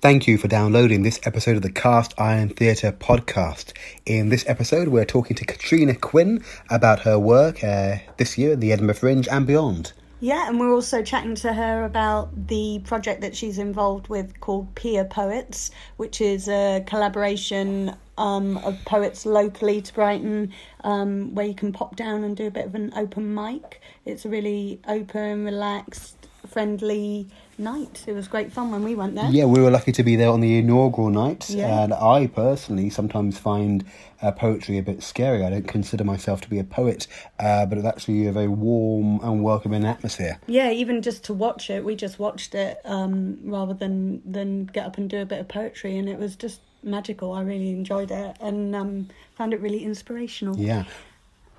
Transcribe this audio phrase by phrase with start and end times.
[0.00, 3.72] Thank you for downloading this episode of the Cast Iron Theatre podcast.
[4.06, 8.60] In this episode, we're talking to Katrina Quinn about her work uh, this year at
[8.60, 9.92] the Edinburgh Fringe and beyond.
[10.20, 14.72] Yeah, and we're also chatting to her about the project that she's involved with called
[14.76, 20.52] Pier Poets, which is a collaboration um, of poets locally to Brighton,
[20.84, 23.80] um, where you can pop down and do a bit of an open mic.
[24.04, 27.28] It's a really open, relaxed, friendly
[27.58, 28.04] night.
[28.06, 29.28] It was great fun when we went there.
[29.30, 31.82] Yeah, we were lucky to be there on the inaugural night, Yeah.
[31.82, 33.84] and I personally sometimes find
[34.22, 35.44] uh, poetry a bit scary.
[35.44, 37.06] I don't consider myself to be a poet,
[37.38, 40.38] uh, but it's actually a very warm and welcoming atmosphere.
[40.46, 44.86] Yeah, even just to watch it, we just watched it um, rather than than get
[44.86, 47.32] up and do a bit of poetry, and it was just magical.
[47.32, 50.56] I really enjoyed it and um, found it really inspirational.
[50.56, 50.84] Yeah.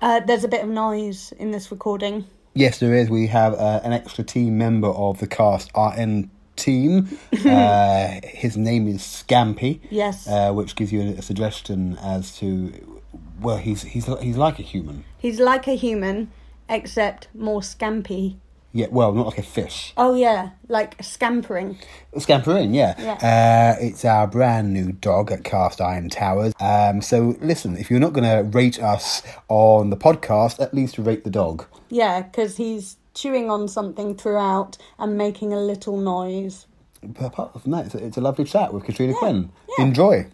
[0.02, 2.24] Uh, there's a bit of noise in this recording.
[2.54, 3.08] Yes, there is.
[3.08, 7.18] We have uh, an extra team member of the Cast Iron team.
[7.46, 9.80] uh, his name is Scampy.
[9.90, 10.26] Yes.
[10.26, 12.72] Uh, which gives you a, a suggestion as to
[13.40, 15.04] well, he's he's he's like a human.
[15.18, 16.30] He's like a human,
[16.68, 18.36] except more scampy.
[18.72, 19.92] Yeah, well, not like a fish.
[19.96, 21.78] Oh yeah, like scampering.
[22.18, 22.94] Scampering, yeah.
[23.20, 26.52] Uh, it's our brand new dog at Cast Iron Towers.
[26.60, 30.98] Um, so listen, if you're not going to rate us on the podcast, at least
[30.98, 31.66] rate the dog.
[31.88, 36.66] Yeah, because he's chewing on something throughout and making a little noise.
[37.02, 39.50] But apart from that, it's a, it's a lovely chat with Katrina Quinn.
[39.78, 39.84] yeah.
[39.84, 40.26] Enjoy.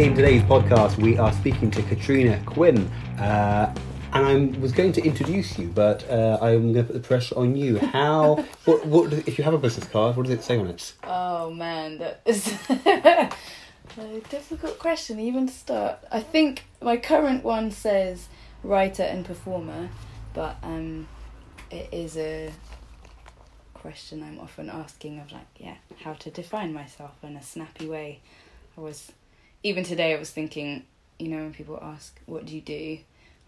[0.00, 2.90] In today's podcast, we are speaking to Katrina Quinn.
[3.18, 3.70] Uh,
[4.14, 7.36] and I was going to introduce you, but uh, I'm going to put the pressure
[7.36, 7.76] on you.
[7.76, 10.94] How, what, what, if you have a business card, what does it say on it?
[11.04, 13.30] Oh man, that is a
[14.30, 15.98] difficult question even to start.
[16.10, 18.30] I think my current one says
[18.64, 19.90] writer and performer,
[20.32, 21.08] but um,
[21.70, 22.50] it is a
[23.74, 28.20] question I'm often asking of like, yeah, how to define myself in a snappy way.
[28.78, 29.12] I was
[29.62, 30.84] even today I was thinking,
[31.18, 32.98] you know, when people ask what do you do,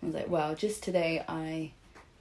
[0.02, 1.72] I was like, well, just today I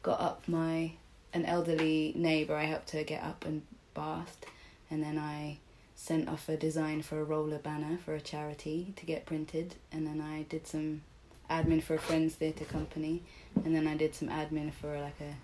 [0.03, 0.93] got up my
[1.33, 2.55] an elderly neighbour.
[2.55, 3.63] I helped her get up and
[3.93, 4.45] bathed,
[4.89, 5.57] and then I
[5.95, 10.05] sent off a design for a roller banner for a charity to get printed, and
[10.05, 11.01] then I did some
[11.49, 13.23] admin for a friend's theatre company,
[13.63, 15.35] and then I did some admin for like a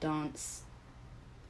[0.00, 0.62] dance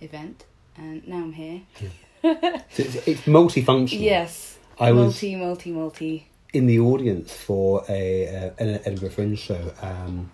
[0.00, 0.44] event,
[0.76, 1.62] and now I'm here.
[2.24, 2.30] So
[2.78, 4.00] It's, it's multifunctional.
[4.00, 6.26] Yes, I was- multi, multi, multi.
[6.52, 9.72] in the audience for a uh, an Edinburgh Fringe show.
[9.82, 10.30] Um,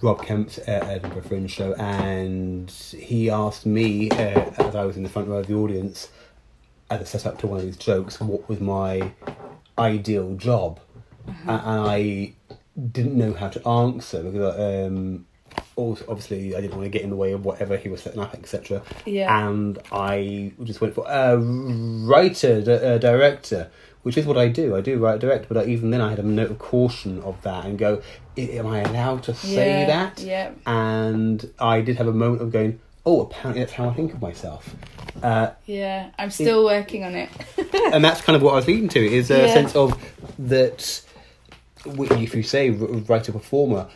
[0.00, 5.04] Rob Kemp's uh, Edinburgh Fringe show, and he asked me uh, as I was in
[5.04, 6.08] the front row of the audience,
[6.90, 9.12] as a setup to one of his jokes, what was my
[9.78, 10.80] ideal job,
[11.46, 12.32] A- and I
[12.90, 14.58] didn't know how to answer because.
[14.88, 15.26] Um,
[15.76, 18.20] also, obviously, I didn't want to get in the way of whatever he was setting
[18.20, 18.82] up, etc.
[19.06, 19.46] Yeah.
[19.48, 23.70] And I just went for uh, writer, d- uh, director,
[24.02, 24.76] which is what I do.
[24.76, 27.64] I do write, direct, but even then, I had a note of caution of that
[27.64, 28.02] and go,
[28.36, 30.50] "Am I allowed to say Yeah, that?" yeah.
[30.66, 34.20] And I did have a moment of going, "Oh, apparently that's how I think of
[34.20, 34.74] myself."
[35.22, 37.28] Uh, Yeah, I'm still working on it.
[37.92, 39.52] and that's kind of what I was leading to is a Yeah.
[39.54, 39.96] sense of
[40.38, 41.02] that.
[41.84, 43.88] If you say writer performer,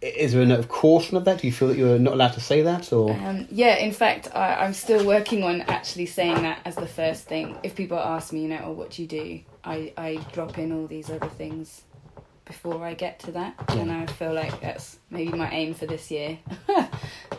[0.00, 1.40] is there a note of caution of that?
[1.40, 4.28] Do you feel that you're not allowed to say that, or Um, yeah, in fact,
[4.34, 7.56] I, I'm still working on actually saying that as the first thing.
[7.62, 9.40] If people ask me, you know, oh, what do you do?
[9.64, 11.82] I, I drop in all these other things
[12.44, 16.10] before I get to that, and I feel like that's maybe my aim for this
[16.10, 16.38] year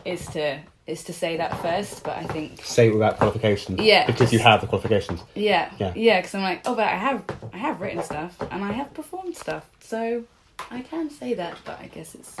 [0.04, 2.02] is to is to say that first.
[2.02, 3.78] But I think say it without qualification?
[3.78, 4.06] Yeah.
[4.06, 5.22] because you have the qualifications.
[5.34, 5.92] yeah, Yeah.
[5.94, 8.92] yeah, because I'm like, oh, but I have I have written stuff and I have
[8.94, 10.24] performed stuff, so
[10.70, 11.56] I can say that.
[11.64, 12.36] But I guess it's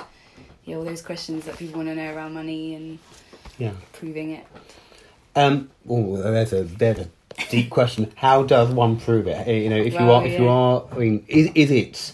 [0.64, 2.98] yeah, all those questions that people want to know around money and
[3.58, 3.72] Yeah.
[3.92, 4.46] proving it.
[5.36, 5.70] Um.
[5.88, 7.08] Oh, there's a there's a
[7.50, 8.12] deep question.
[8.16, 9.46] How does one prove it?
[9.46, 12.12] Eh, You know, if you are if you are, I mean, is is it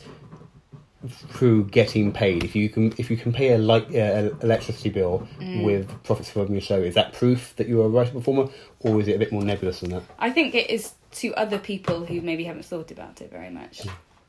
[1.09, 2.45] through getting paid?
[2.45, 5.63] If you can if you can pay a like uh, electricity bill Mm.
[5.65, 8.49] with profits from your show, is that proof that you're a writer performer,
[8.81, 10.03] or is it a bit more nebulous than that?
[10.19, 13.83] I think it is to other people who maybe haven't thought about it very much.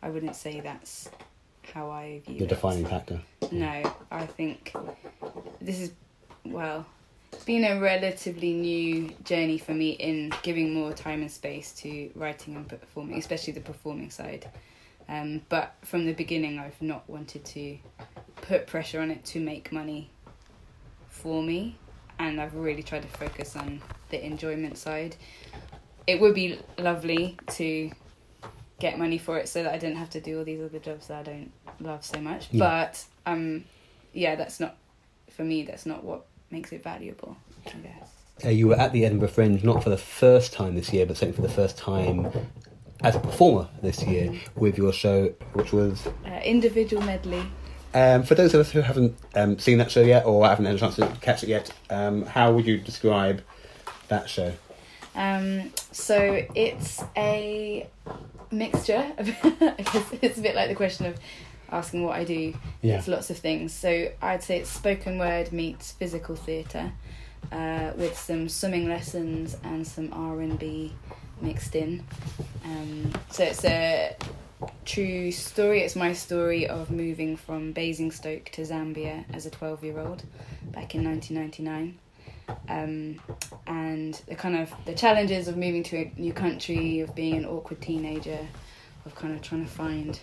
[0.03, 1.09] I wouldn't say that's
[1.71, 2.49] how I view The it.
[2.49, 3.21] defining factor.
[3.51, 4.73] No, I think
[5.61, 5.91] this is
[6.45, 6.85] well,
[7.33, 12.09] it's been a relatively new journey for me in giving more time and space to
[12.15, 14.47] writing and performing, especially the performing side.
[15.09, 17.77] Um, but from the beginning, I've not wanted to
[18.37, 20.09] put pressure on it to make money
[21.09, 21.75] for me,
[22.19, 25.15] and I've really tried to focus on the enjoyment side.
[26.07, 27.91] It would be lovely to
[28.79, 31.07] get money for it so that I didn't have to do all these other jobs
[31.07, 32.49] that I don't love so much.
[32.51, 32.59] Yeah.
[32.59, 33.65] But um,
[34.13, 34.77] yeah, that's not
[35.29, 37.37] for me, that's not what makes it valuable.
[37.65, 38.09] I guess.
[38.43, 41.17] Uh, you were at the Edinburgh Fringe not for the first time this year, but
[41.17, 42.29] certainly for the first time
[43.01, 46.07] as a performer this year with your show, which was.
[46.25, 47.43] Uh, individual medley.
[47.93, 50.75] Um, for those of us who haven't um, seen that show yet or haven't had
[50.75, 53.41] a chance to catch it yet, um, how would you describe
[54.09, 54.53] that show?
[55.15, 57.87] Um, so it's a
[58.51, 59.11] mixture.
[59.17, 61.17] Of, I guess it's a bit like the question of
[61.71, 62.53] asking what I do.
[62.81, 62.97] Yeah.
[62.97, 63.73] It's lots of things.
[63.73, 66.91] So I'd say it's spoken word meets physical theatre,
[67.51, 70.93] uh, with some swimming lessons and some R and B
[71.41, 72.03] mixed in.
[72.63, 74.15] Um, so it's a
[74.85, 75.81] true story.
[75.81, 80.23] It's my story of moving from Basingstoke to Zambia as a twelve-year-old
[80.71, 81.99] back in nineteen ninety-nine
[82.69, 83.19] um,
[83.67, 87.45] and the kind of the challenges of moving to a new country, of being an
[87.45, 88.39] awkward teenager,
[89.05, 90.19] of kind of trying to find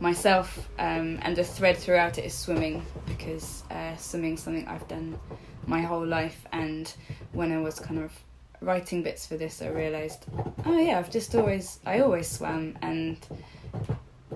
[0.00, 0.68] myself.
[0.78, 5.18] Um, and the thread throughout it is swimming because uh, swimming is something I've done
[5.66, 6.44] my whole life.
[6.52, 6.92] And
[7.32, 8.12] when I was kind of
[8.60, 10.26] writing bits for this, I realised,
[10.64, 13.18] oh yeah, I've just always I always swam and.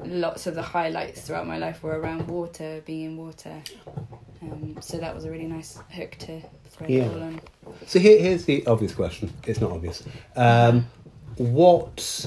[0.04, 3.60] Lots of the highlights throughout my life were around water, being in water.
[4.42, 6.40] Um, so that was a really nice hook to
[6.70, 7.02] thread Yeah.
[7.04, 7.40] it all on.
[7.86, 9.32] So here, here's the obvious question.
[9.46, 10.02] It's not obvious.
[10.36, 10.86] Um,
[11.36, 12.26] what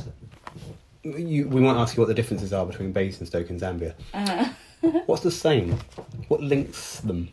[1.03, 3.93] you, we might ask you what the differences are between Basingstoke and Zambia.
[4.13, 4.49] Uh,
[5.05, 5.77] What's the same?
[6.27, 7.29] What links them?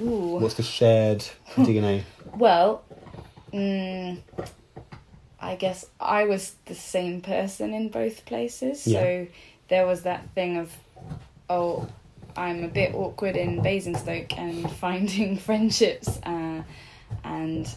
[0.00, 0.38] ooh.
[0.38, 1.24] What's the shared
[1.54, 2.02] DNA?
[2.34, 2.82] Well,
[3.52, 4.18] mm,
[5.40, 8.86] I guess I was the same person in both places.
[8.86, 9.00] Yeah.
[9.00, 9.26] So
[9.68, 10.72] there was that thing of,
[11.50, 11.88] oh,
[12.36, 16.62] I'm a bit awkward in Basingstoke and finding friendships uh,
[17.24, 17.68] and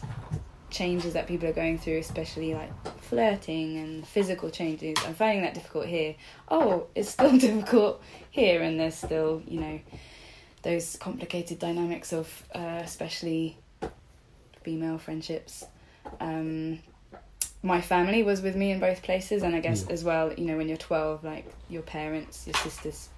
[0.70, 2.70] changes that people are going through, especially like
[3.00, 4.96] flirting and physical changes.
[5.06, 6.14] I'm finding that difficult here.
[6.48, 9.80] Oh, it's still difficult here, and there's still, you know,
[10.62, 13.56] those complicated dynamics of, uh, especially
[14.62, 15.64] female friendships.
[16.20, 16.80] Um,
[17.62, 20.56] my family was with me in both places, and I guess as well, you know,
[20.56, 23.08] when you're 12, like your parents, your sisters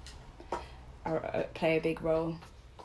[1.09, 2.37] are, play a big role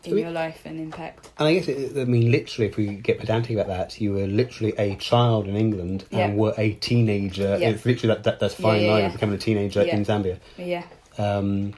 [0.03, 1.29] in So we- your life and impact.
[1.37, 4.27] And I guess, it, I mean, literally, if we get pedantic about that, you were
[4.27, 6.33] literally a child in England and Yeah.
[6.35, 7.57] were a teenager.
[7.59, 7.69] Yeah.
[7.69, 10.83] It's literally that, that that's fine Yeah, line of becoming a teenager in Zambia, Yeah,
[11.17, 11.73] um,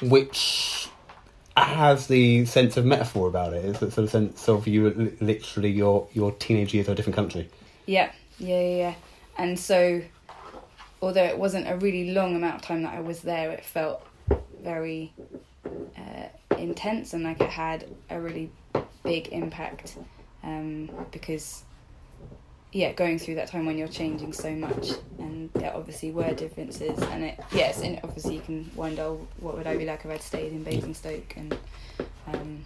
[0.00, 0.88] which
[1.56, 3.64] has the sense of metaphor about it.
[3.64, 7.16] It's the sort of sense of you literally your your teenage years of a different
[7.16, 7.48] country.
[7.86, 8.94] yeah, yeah, yeah, yeah.
[9.36, 10.02] And so,
[11.02, 14.06] although it wasn't a really long amount of time that I was there, it felt
[14.62, 15.12] very
[15.96, 18.50] uh, intense and like it had a really
[19.02, 19.96] big impact
[20.42, 21.64] um, because
[22.72, 26.98] yeah going through that time when you're changing so much and there obviously were differences
[26.98, 30.10] and it yes and obviously you can wonder oh, what would I be like if
[30.10, 31.56] I'd stayed in Basingstoke and
[32.26, 32.64] um,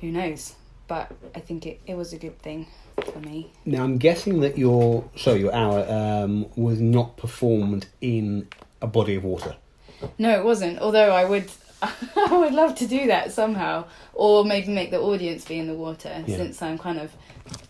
[0.00, 0.54] who knows
[0.88, 2.66] but I think it, it was a good thing
[3.12, 8.48] for me Now, I'm guessing that your show, your hour, um, was not performed in
[8.82, 9.56] a body of water.
[10.18, 10.78] No, it wasn't.
[10.80, 11.50] Although I would,
[11.82, 15.74] I would love to do that somehow, or maybe make the audience be in the
[15.74, 16.22] water.
[16.26, 16.36] Yeah.
[16.36, 17.12] Since I'm kind of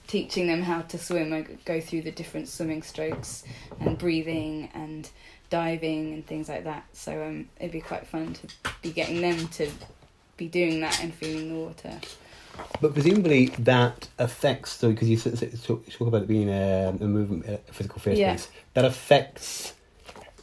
[0.07, 3.45] teaching them how to swim, I go through the different swimming strokes
[3.81, 5.09] and breathing and
[5.51, 6.85] diving and things like that.
[6.93, 8.49] So um, it'd be quite fun to
[8.83, 9.71] be getting them to
[10.37, 12.01] be doing that and feeling the water.
[12.81, 17.59] But presumably that affects, so because you talk, about it being a, a movement, a
[17.73, 18.39] physical theatre Yeah.
[18.75, 19.75] that affects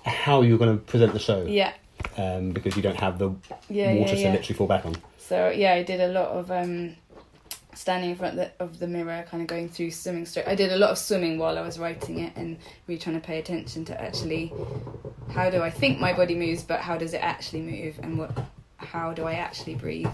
[0.06, 1.46] how you're going to present the show.
[1.46, 1.74] Yeah,
[2.18, 3.30] Um, because you don't have the
[3.70, 4.32] yeah, water yeah, yeah.
[4.32, 4.96] to literally fall back on.
[5.20, 6.96] So yeah, I did a lot of um,
[7.78, 10.48] standing in front of the, of the mirror, kind of going through swimming stroke.
[10.48, 12.58] I did a lot of swimming while I was writing it, and
[12.88, 14.52] really trying to pay attention to actually
[15.30, 18.32] how do I think my body moves, but how does it actually move, and what
[18.78, 20.10] how do I actually breathe,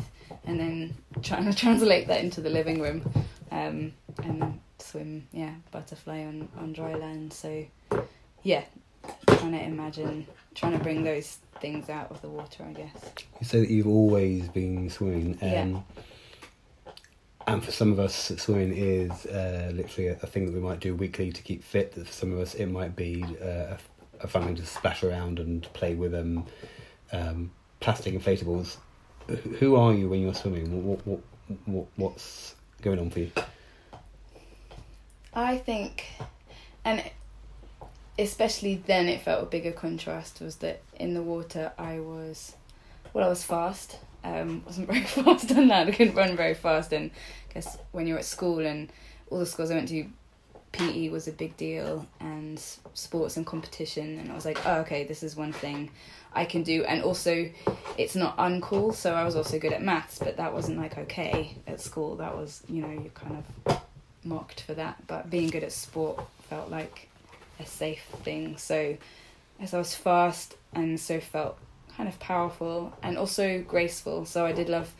[0.45, 3.09] and then trying to translate that into the living room,
[3.51, 3.93] um,
[4.23, 7.31] and swim yeah butterfly on on dry land.
[7.31, 7.65] So
[8.43, 8.63] yeah,
[9.27, 13.11] trying to imagine, trying to bring those things out of the water, I guess.
[13.39, 15.37] You say that you've always been swimming.
[15.41, 15.79] Um, Yeah.
[17.45, 20.79] And for some of us, swimming is uh, literally a, a thing that we might
[20.79, 21.93] do weekly to keep fit.
[21.93, 23.77] For some of us, it might be uh, a,
[24.21, 26.45] a fun thing to splash around and play with um,
[27.11, 28.77] um, plastic inflatables.
[29.59, 30.85] Who are you when you're swimming?
[30.85, 31.19] What, what,
[31.65, 33.31] what, what's going on for you?
[35.33, 36.05] I think,
[36.85, 37.03] and
[38.17, 42.55] especially then, it felt a bigger contrast was that in the water I was,
[43.13, 43.97] well, I was fast.
[44.23, 45.89] Um, wasn't very fast on land.
[45.89, 47.11] I couldn't run very fast, and
[47.49, 48.91] I guess when you're at school and
[49.29, 50.05] all the schools I went to
[50.71, 52.59] PE was a big deal and
[52.93, 55.89] sports and competition, and I was like, oh, okay, this is one thing
[56.33, 56.83] I can do.
[56.83, 57.49] And also,
[57.97, 61.55] it's not uncool, so I was also good at maths, but that wasn't like okay
[61.67, 62.15] at school.
[62.15, 63.81] That was, you know, you kind of
[64.23, 65.05] mocked for that.
[65.07, 67.09] But being good at sport felt like
[67.63, 68.57] a safe thing.
[68.57, 68.97] So,
[69.59, 71.57] as I was fast and so felt
[71.95, 74.25] kind of powerful and also graceful.
[74.25, 74.93] So I did love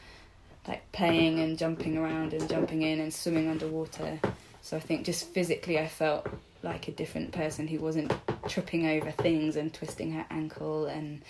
[0.68, 4.20] like playing and jumping around and jumping in and swimming underwater.
[4.62, 6.28] So I think just physically, I felt
[6.62, 8.14] like a different person who wasn't
[8.48, 11.22] tripping over things and twisting her ankle and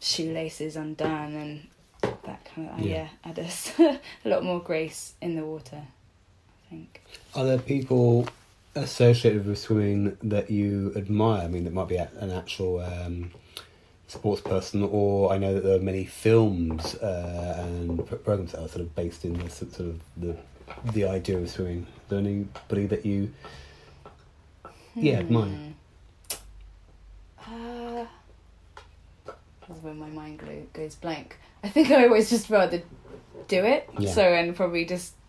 [0.00, 1.66] shoelaces undone and
[2.24, 3.08] that kind of yeah, Yeah.
[3.24, 5.82] yeah had a, a lot more grace in the water.
[5.82, 7.02] I think.
[7.36, 8.26] Are there people
[8.74, 11.42] associated with swimming that you admire?
[11.42, 13.30] I mean, that might be an actual um,
[14.06, 18.60] sports person, or I know that there are many films uh, and pr- programs that
[18.62, 20.36] are sort of based in the sort of the
[20.92, 21.86] the idea of swimming.
[21.86, 23.32] Is there anybody that you
[24.94, 25.46] yeah admire?
[25.46, 25.72] Hmm.
[27.54, 28.06] Uh,
[29.68, 31.38] that's when my mind goes blank.
[31.64, 32.82] I think I always just rather
[33.48, 33.88] do it.
[33.98, 34.12] Yeah.
[34.12, 35.21] So and probably just uh,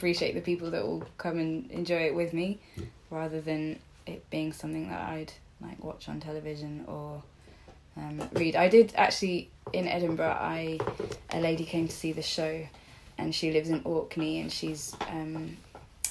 [0.00, 2.58] appreciate the people that will come and enjoy it with me,
[3.10, 5.30] rather than it being something that I'd
[5.60, 7.22] like watch on television or
[7.98, 8.56] um, read.
[8.56, 10.38] I did actually in Edinburgh.
[10.40, 10.78] I
[11.28, 12.66] a lady came to see the show,
[13.18, 15.58] and she lives in Orkney, and she's um,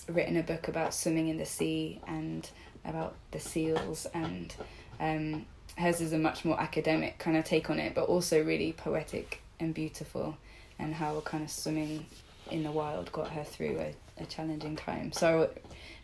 [0.08, 2.48] written a book about swimming in the sea and
[2.86, 4.56] about the seals and
[5.00, 5.46] um,
[5.78, 9.42] hers is a much more academic kind of take on it but also really poetic
[9.60, 10.38] and beautiful
[10.80, 12.06] and how kind of swimming
[12.52, 15.50] in the wild got her through a, a challenging time so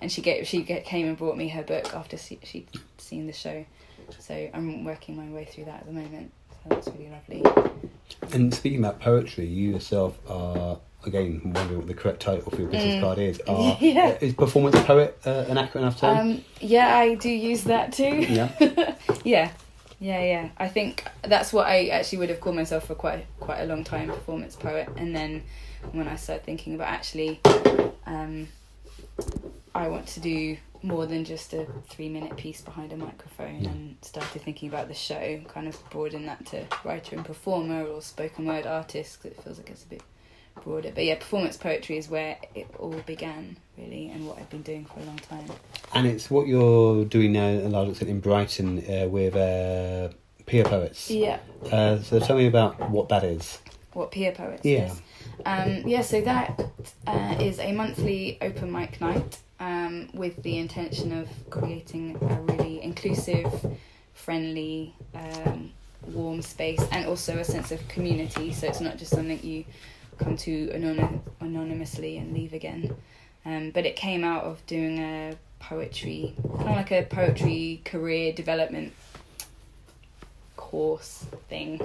[0.01, 3.27] and she get she get, came and brought me her book after she, she'd seen
[3.27, 3.65] the show
[4.19, 7.43] so i'm working my way through that at the moment so that's really lovely
[8.33, 12.69] And speaking about poetry, you yourself are again wondering what the correct title for your
[12.69, 13.01] business Mm.
[13.01, 13.39] card is.
[13.47, 14.17] Are, Yeah.
[14.21, 16.17] Is performance poet uh, an accurate enough term?
[16.17, 18.49] um, yeah i do use that too yeah.
[19.23, 19.51] Yeah,
[19.99, 20.49] yeah, yeah.
[20.57, 23.83] I think that's what I actually would have called myself for quite quite a long
[23.83, 24.87] time, performance poet.
[24.97, 25.43] And then
[25.91, 27.39] when I started thinking about actually,
[28.05, 28.47] um,
[29.73, 33.69] I want to do more than just a three minute piece behind a microphone, Yeah.
[33.71, 38.01] and started thinking about the show, kind of broaden that to writer and performer or
[38.01, 40.01] spoken word artist because it feels like it's a bit
[40.63, 40.91] broader.
[40.93, 44.85] But yeah, performance poetry is where it all began, really, and what I've been doing
[44.85, 45.45] for a long time.
[45.93, 50.13] And it's what you're doing now a large extent in Brighton uh, with uh,
[50.45, 51.09] Pier Poets.
[51.09, 51.39] Yeah.
[51.71, 53.59] Uh, so tell me about what that is.
[53.95, 54.91] What Pier Poets Yeah.
[54.91, 55.01] is.
[55.45, 56.59] Um, yeah, so that
[57.07, 62.83] uh, is a monthly open mic night um, with the intention of creating a really
[62.83, 63.47] inclusive,
[64.13, 65.71] friendly, um,
[66.07, 68.51] warm space and also a sense of community.
[68.51, 69.63] So it's not just something you
[70.17, 72.95] come to anonym- anonymously and leave again.
[73.45, 78.33] Um, but it came out of doing a poetry, kind of like a poetry career
[78.33, 78.91] development
[80.65, 81.79] course thing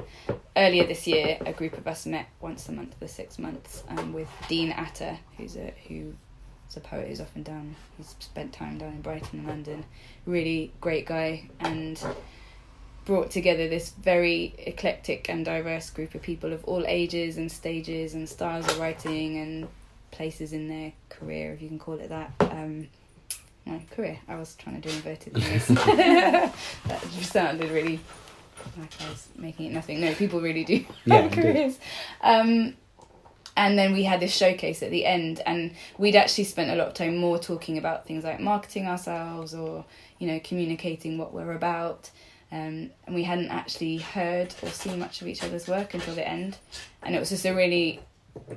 [0.56, 4.14] earlier this year, a group of us met once a month for six months um,
[4.14, 6.14] with Dean Atta, who's a who's
[6.76, 7.76] a poet who's often down.
[7.98, 9.84] He's spent time down in Brighton and London.
[10.24, 12.02] Really great guy, and
[13.04, 18.14] brought together this very eclectic and diverse group of people of all ages and stages
[18.14, 19.68] and styles of writing and
[20.10, 22.32] places in their career, if you can call it that.
[22.40, 22.88] Um,
[23.66, 24.18] no, career.
[24.26, 25.66] I was trying to do inverted commas.
[26.86, 28.00] that just sounded really
[29.36, 30.00] making it nothing.
[30.00, 31.78] No, people really do Yeah, have careers.
[32.20, 32.74] Um,
[33.56, 36.88] and then we had this showcase at the end, and we'd actually spent a lot
[36.88, 39.84] of time more talking about things like marketing ourselves or
[40.18, 42.10] you know communicating what we're about.
[42.52, 46.26] Um, and we hadn't actually heard or seen much of each other's work until the
[46.26, 46.58] end,
[47.02, 48.00] and it was just a really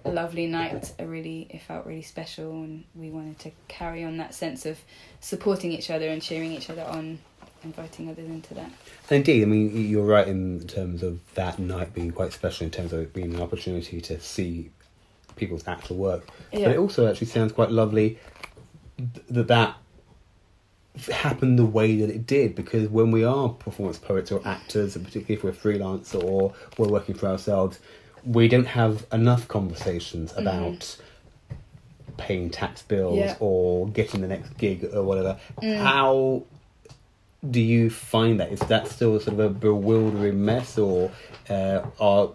[0.06, 0.94] lovely night.
[1.00, 4.80] A really, it felt really special, and we wanted to carry on that sense of
[5.20, 7.20] supporting each other and cheering each other on,
[7.64, 8.72] inviting others into that.
[9.10, 12.94] Indeed, I mean, you're right in terms of that night being quite special in terms
[12.94, 14.72] of it being an opportunity to see
[15.36, 16.28] people's actual work.
[16.52, 16.66] Yeah.
[16.66, 18.20] But it also actually sounds quite lovely
[19.30, 19.76] that that
[21.12, 25.06] happened the way that it did because when we are performance poets or actors, and
[25.06, 27.80] particularly if we're freelance or we're working for ourselves,
[28.24, 30.42] we don't have enough conversations mm-hmm.
[30.42, 30.98] about
[32.18, 33.36] paying tax bills Yeah.
[33.40, 35.40] or getting the next gig or whatever.
[35.62, 35.78] Mm.
[35.78, 36.44] How
[37.50, 38.52] do you find that?
[38.52, 41.12] Is that still sort of a bewildering mess, or
[41.50, 42.30] uh, are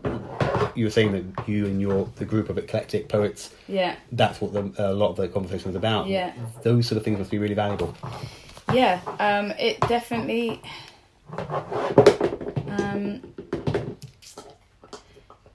[0.74, 3.54] you were saying that you and your the group of eclectic poets?
[3.68, 3.96] Yeah.
[4.12, 6.08] That's what the, a lot of the conversation was about.
[6.08, 6.32] Yeah.
[6.62, 7.94] those sort of things must be really valuable.
[8.72, 10.60] Yeah, um, it definitely.
[12.68, 13.22] Um,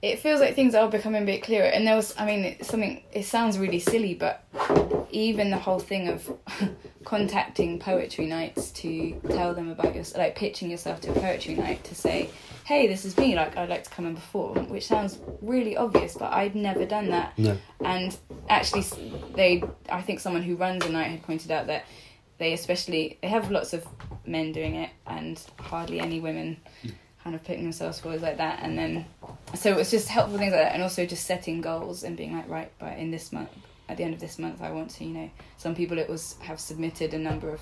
[0.04, 1.64] it feels like things are becoming a bit clearer.
[1.64, 3.02] And there was, I mean, it's something.
[3.10, 4.44] It sounds really silly, but
[5.10, 6.30] even the whole thing of
[7.04, 11.84] contacting poetry nights to tell them about your, like pitching yourself to a poetry night
[11.84, 12.28] to say,
[12.66, 13.34] "Hey, this is me.
[13.34, 17.08] Like, I'd like to come and perform," which sounds really obvious, but I'd never done
[17.08, 17.38] that.
[17.38, 17.56] No.
[17.82, 18.14] And
[18.50, 18.84] actually,
[19.34, 21.86] they, I think someone who runs a night had pointed out that
[22.36, 23.86] they especially they have lots of
[24.26, 26.90] men doing it and hardly any women hmm.
[27.24, 28.60] Kind of putting themselves forward like that.
[28.62, 29.06] And then
[29.54, 32.36] so it was just helpful things like that and also just setting goals and being
[32.36, 33.50] like right but in this month
[33.88, 36.36] at the end of this month i want to you know some people it was
[36.40, 37.60] have submitted a number of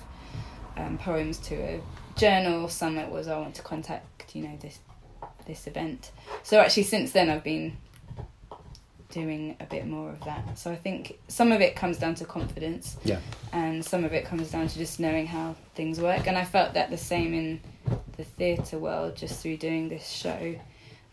[0.77, 1.81] um, poems to a
[2.15, 4.79] journal some it was i want to contact you know this
[5.45, 6.11] this event.
[6.43, 7.77] So actually since then i've been
[9.13, 10.57] doing a bit more of that.
[10.57, 12.97] So i think some of it comes down to confidence.
[13.03, 13.19] Yeah.
[13.51, 16.27] and some of it comes down to just knowing how things work.
[16.27, 17.61] And i felt that the same in
[18.17, 20.55] the theatre world just through doing this show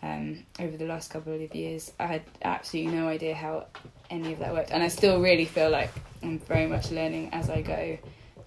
[0.02, 1.92] um, over the last couple of years.
[2.00, 3.66] I had absolutely no idea how
[4.08, 4.70] any of that worked.
[4.70, 5.90] And i still really feel like
[6.22, 7.98] i'm very much learning as i go.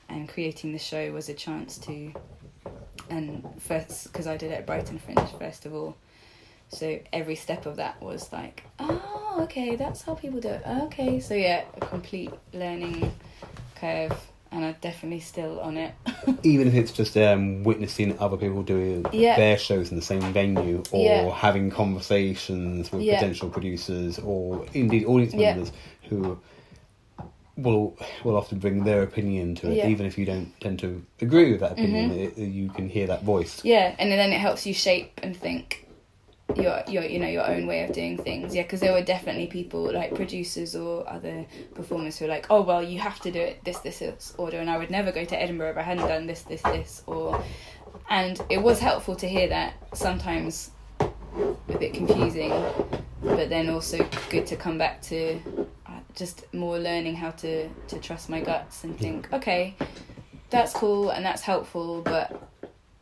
[0.09, 2.13] And creating the show was a chance to
[3.09, 5.95] and first because i did it at brighton fringe festival
[6.69, 11.19] so every step of that was like oh okay that's how people do it okay
[11.19, 13.11] so yeah a complete learning
[13.75, 14.15] curve
[14.51, 15.93] and i'm definitely still on it
[16.43, 19.35] Even if it's just um, witnessing other people doing Yeah.
[19.35, 21.35] their shows in the same venue, or Yeah.
[21.35, 23.15] having conversations with Yeah.
[23.19, 25.71] potential producers, or indeed audience members
[26.09, 26.39] who
[27.57, 29.87] will will often bring their opinion to it, Yeah.
[29.89, 32.11] even if you don't tend to agree with that opinion.
[32.11, 32.37] Mhm.
[32.37, 33.59] It, you can hear that voice.
[33.65, 35.85] yeah and then it helps you shape and think
[36.55, 38.53] your your you know your own way of doing things.
[38.53, 42.61] Yeah because there were definitely people like producers or other performers who were like oh
[42.61, 45.25] well you have to do it this this this order and i would never go
[45.25, 47.43] to edinburgh if i hadn't done this this this or
[48.09, 52.49] and it was helpful to hear that sometimes a bit confusing
[53.21, 53.97] but then also
[54.29, 55.39] good to come back to
[55.87, 59.75] uh, just more learning how to to trust my guts and think okay
[60.49, 62.49] that's cool and that's helpful but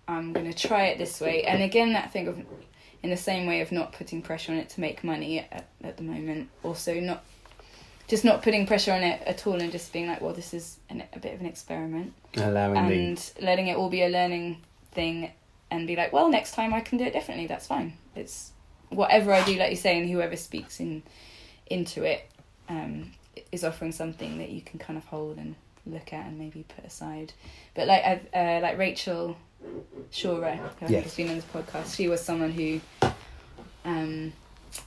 [0.08, 1.44] i'm to try it this way.
[1.44, 2.38] And again that thing of
[3.04, 5.98] in the same way of not putting pressure on it to make money at, at
[5.98, 6.50] the moment.
[6.64, 7.24] Also not
[8.08, 10.78] just not putting pressure on it at all and just being like well this is
[10.90, 12.14] an, a bit of an experiment.
[12.38, 14.62] Allowing the and letting it all be a learning
[14.92, 15.32] thing
[15.70, 17.94] and be like well next time i can do it differently that's fine.
[18.16, 18.52] It's
[18.90, 21.02] whatever i do like you say and whoever speaks in
[21.68, 22.30] into it
[22.68, 23.12] um,
[23.52, 26.86] is offering something that you can kind of hold and look at and maybe put
[26.86, 27.34] aside.
[27.74, 28.04] But like
[28.36, 29.38] uh, like rachel
[30.12, 31.04] shura who Yes.
[31.04, 32.80] has been on this podcast she was someone who
[33.86, 34.34] um,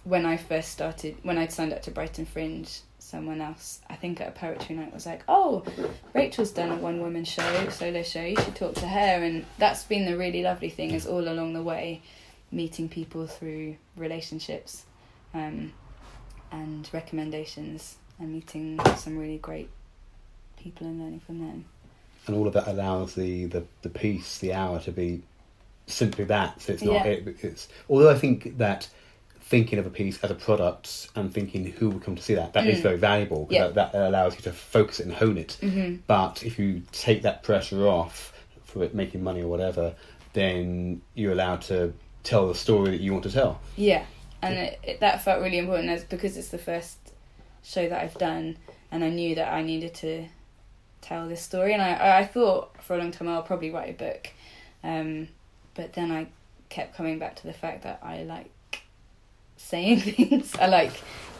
[0.04, 4.20] when i first started when i'd signed up to brighton fringe someone else i think
[4.20, 5.62] at a poetry night was like oh
[6.14, 8.22] Rachel's done a one woman show, solo show.
[8.22, 10.92] You should talk to her, and that's been the really lovely thing.
[10.92, 12.02] Is all along the way,
[12.52, 14.84] meeting people through relationships,
[15.34, 15.72] um,
[16.52, 19.68] and recommendations, and meeting some really great
[20.56, 21.64] people and learning from them.
[22.26, 25.22] And all of that allows the, the, the piece, the hour, to be
[25.86, 26.60] simply that.
[26.62, 26.94] So it's not.
[26.94, 27.04] Yeah.
[27.04, 28.88] It, it's although I think that
[29.40, 32.54] thinking of a piece as a product and thinking who will come to see that
[32.54, 32.82] that is Mm.
[32.82, 33.46] very valuable.
[33.50, 33.68] Yeah.
[33.68, 35.58] That, that allows you to focus it and hone it.
[35.60, 35.96] Mm-hmm.
[36.06, 38.32] But if you take that pressure off
[38.64, 39.94] for it making money or whatever,
[40.32, 43.60] then you're allowed to tell the story that you want to tell.
[43.76, 44.04] Yeah,
[44.40, 46.96] and it, it, that felt really important as because it's the first
[47.62, 48.56] show that I've done,
[48.90, 50.26] and I knew that I needed to
[51.04, 53.92] tell this story, and I I thought for a long time I'll probably write a
[53.92, 54.28] book,
[54.82, 55.28] um,
[55.74, 56.26] but then I
[56.68, 58.50] kept coming back to the fact that I like
[59.56, 60.54] saying things.
[60.56, 60.92] I like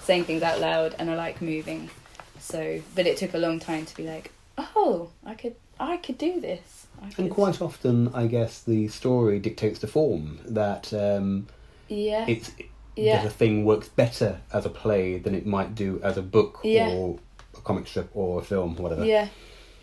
[0.03, 1.90] saying things out loud, and I like moving.
[2.38, 6.18] So, but it took a long time to be like, oh, I could I could
[6.18, 6.87] do this.
[7.03, 11.46] I And could- quite often, I guess the story dictates the form that um,
[11.88, 12.53] yeah, it's
[12.96, 13.16] yeah.
[13.16, 16.61] that a thing works better as a play than it might do as a book
[16.62, 16.90] Yeah.
[16.90, 17.18] or
[17.57, 19.05] a comic strip or a film, whatever.
[19.05, 19.29] Yeah,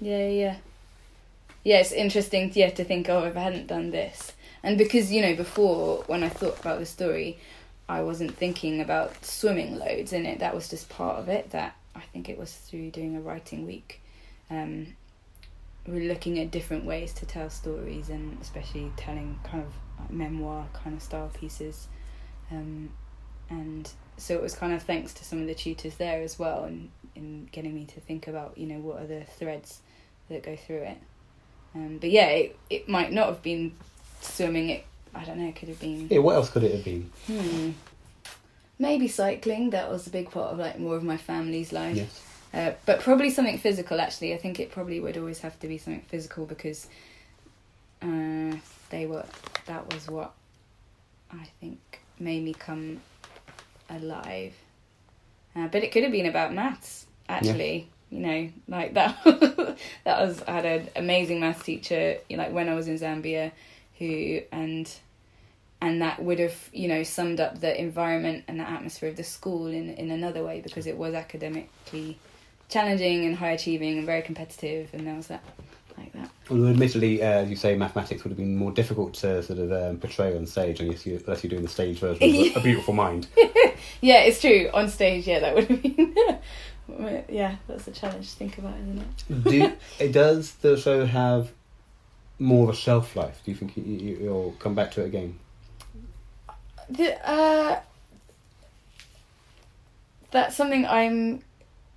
[0.01, 0.55] yeah, yeah.
[1.63, 4.33] Yeah, it's interesting, yeah, to think, oh, if I hadn't done this,
[4.63, 7.37] and because you know, before when I thought about the story,
[7.87, 10.39] I wasn't thinking about swimming loads in it.
[10.39, 11.51] That was just part of it.
[11.51, 14.01] That I think it was through doing a writing week.
[14.49, 14.95] Um,
[15.87, 20.95] we're looking at different ways to tell stories, and especially telling kind of memoir kind
[20.95, 21.87] of style pieces.
[22.49, 22.89] Um,
[23.51, 26.63] and so it was kind of thanks to some of the tutors there as well,
[26.63, 29.81] and in getting me to think about you know what are the threads
[30.31, 30.97] that go through it.
[31.75, 33.73] Um, but yeah, it it might not have been
[34.21, 34.69] swimming.
[34.69, 35.47] It I don't know.
[35.47, 37.09] It could have been Yeah, what else could it have been?
[37.27, 37.71] hmm,
[38.79, 39.69] maybe cycling.
[39.71, 41.95] That was a big part of like more of my family's life.
[41.95, 42.23] Yes.
[42.53, 44.01] Uh, but probably something physical.
[44.01, 46.87] Actually, I think it probably would always have to be something physical because
[48.01, 48.55] uh,
[48.89, 49.25] they were.
[49.67, 50.33] That was what
[51.31, 51.79] I think
[52.19, 52.99] made me come
[53.89, 54.53] alive.
[55.55, 57.89] Uh, but it could have been about maths, actually.
[58.11, 59.17] You know, like that.
[60.03, 62.17] that was I had an amazing maths teacher.
[62.29, 63.51] You know, like when I was in Zambia,
[63.97, 64.93] who and
[65.79, 69.23] and that would have you know summed up the environment and the atmosphere of the
[69.23, 72.19] school in in another way because it was academically
[72.69, 75.43] challenging and high achieving and very competitive, and there was that
[75.97, 76.29] like that.
[76.49, 79.97] Although, admittedly, uh, you say mathematics would have been more difficult to sort of um,
[79.97, 83.27] portray on stage, unless, you, unless you're doing the stage version of A Beautiful Mind.
[83.99, 84.69] Yeah, it's true.
[84.73, 86.15] On stage, yeah, that would have been.
[87.29, 89.43] Yeah, that's a challenge to think about, isn't it?
[89.49, 91.51] Do, it does the show have
[92.39, 93.41] more of a shelf life?
[93.45, 95.39] Do you think you, you'll come back to it again?
[96.89, 97.79] The, uh,
[100.31, 101.41] that's something I'm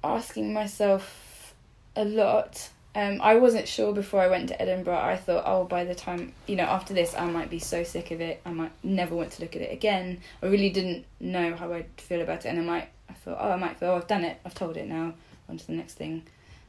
[0.04, 1.54] asking myself
[1.96, 2.68] a lot.
[2.96, 4.98] Um, I wasn't sure before I went to Edinburgh.
[4.98, 8.11] I thought, oh, by the time you know, after this, I might be so sick
[8.12, 8.40] of it.
[8.46, 10.20] I might never want to look at it again.
[10.42, 12.88] I really didn't know how I'd feel about it, and I might.
[13.08, 14.40] I thought, oh, I might feel, oh, I've done it.
[14.44, 15.14] I've told it now.
[15.48, 16.22] On to the next thing.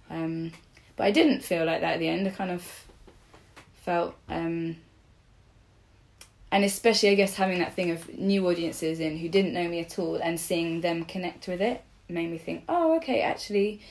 [0.09, 0.51] Um,
[0.95, 2.27] but I didn't feel like that at the end.
[2.27, 2.85] I kind of
[3.75, 4.75] felt, um,
[6.51, 9.79] and especially, I guess, having that thing of new audiences in who didn't know me
[9.79, 13.81] at all and seeing them connect with it made me think, oh, okay, actually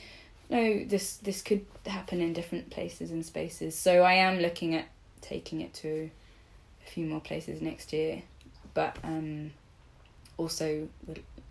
[0.49, 3.77] no, this this could happen in different places and spaces.
[3.77, 4.85] So I am looking at
[5.21, 6.09] taking it to
[6.85, 8.21] a few more places next year,
[8.73, 9.51] but um,
[10.37, 10.87] also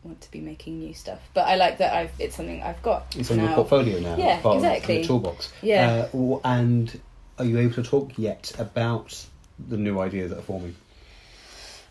[0.04, 1.20] want to be making new stuff.
[1.32, 3.14] But I like that I've it's something I've got.
[3.16, 3.44] It's on now.
[3.46, 4.16] your portfolio now.
[4.16, 5.00] Yeah, part of exactly.
[5.00, 5.52] The toolbox.
[5.62, 6.08] Yeah.
[6.14, 7.00] Uh, and
[7.38, 9.26] are you able to talk yet about
[9.68, 10.76] the new ideas that are forming?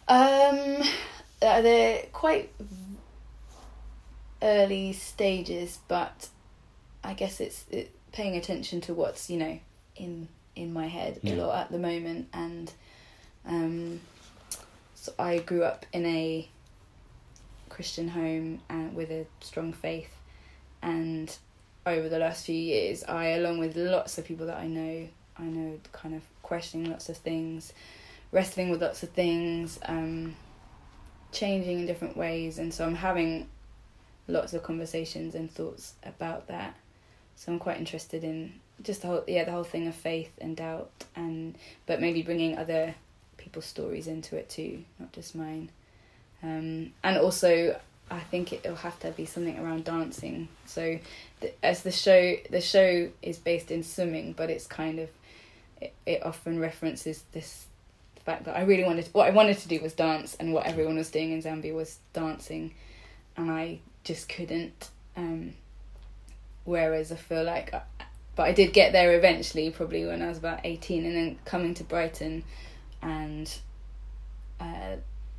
[0.07, 0.83] Um,
[1.41, 2.51] uh, they're quite
[4.41, 6.29] early stages, but
[7.03, 9.59] I guess it's it, paying attention to what's you know
[9.95, 11.33] in in my head Yeah.
[11.33, 12.71] a lot at the moment, and
[13.45, 14.01] um,
[14.95, 16.47] so I grew up in a
[17.73, 20.15] Christian home and with a strong faith,
[20.81, 21.35] and
[21.85, 25.07] over the last few years, I, along with lots of people that I know,
[25.37, 27.73] I know kind of questioning lots of things,
[28.31, 30.35] wrestling with lots of things, um,
[31.31, 33.49] changing in different ways, and so I'm having
[34.27, 36.75] lots of conversations and thoughts about that.
[37.35, 40.57] So I'm quite interested in just the whole yeah the whole thing of faith and
[40.57, 41.55] doubt and
[41.85, 42.95] but maybe bringing other
[43.37, 45.69] people's stories into it too, not just mine.
[46.43, 47.79] Um, and also
[48.11, 50.49] I think it'll have to be something around dancing.
[50.65, 50.99] So
[51.39, 55.09] the, as the show the show is based in swimming, but it's kind of
[55.81, 57.65] it, it often references this
[58.25, 60.97] fact that I really wanted what I wanted to do was dance and what everyone
[60.97, 62.73] was doing in Zambia was dancing
[63.35, 65.53] and I just couldn't um,
[66.63, 67.81] whereas I feel like I,
[68.35, 71.73] but I did get there eventually probably when I was about 18 and then coming
[71.75, 72.43] to Brighton
[73.01, 73.53] and
[74.59, 74.95] uh,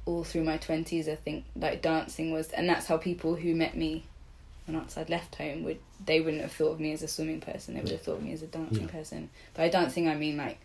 [0.07, 3.77] all through my 20s I think like dancing was and that's how people who met
[3.77, 4.05] me
[4.67, 7.75] when outside left home would they wouldn't have thought of me as a swimming person
[7.75, 8.91] they would have thought of me as a dancing Yeah.
[8.91, 10.59] person by dancing I mean like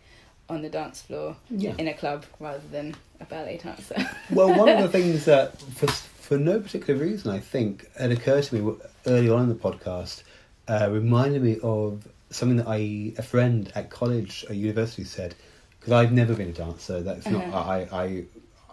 [0.48, 1.74] on the dance floor Yeah.
[1.78, 3.96] in a club rather than a ballet dancer
[4.30, 8.44] Well, one of the things that, for, for no particular reason, I think, it occurred
[8.44, 8.74] to me
[9.06, 10.22] early on in the podcast,
[10.68, 15.34] uh, reminded me of something that I, a friend at college, at university said,
[15.78, 17.00] because I've never been a dancer.
[17.00, 17.58] That's not, Uh-huh.
[17.58, 18.24] I, I,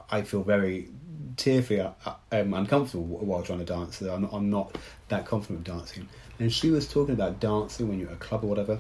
[0.10, 0.90] I feel very
[1.36, 1.92] tearfully uh,
[2.32, 3.98] um, uncomfortable while trying to dance.
[3.98, 4.78] So I'm not, I'm not
[5.10, 6.08] that confident with dancing.
[6.40, 8.80] And she was talking about dancing when you're at a club or whatever.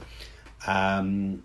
[0.65, 1.43] Um,